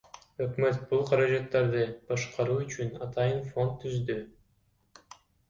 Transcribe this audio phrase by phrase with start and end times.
[0.43, 4.19] Өкмөт бул каражаттарды башкаруу үчүн атайын фонд түздү.